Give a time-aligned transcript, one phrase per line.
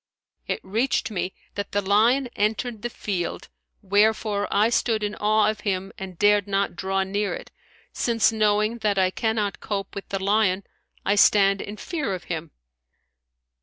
[0.47, 3.49] It reached me that the lion entered the field
[3.83, 7.51] wherefore I stood in awe of him and dared not draw near it,
[7.93, 10.63] since knowing that I cannot cope with the lion,
[11.05, 12.49] I stand in fear of him."